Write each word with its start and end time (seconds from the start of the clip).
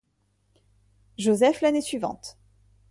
Joseph 1.19 1.61
l’année 1.61 1.83
suivante. 1.83 2.39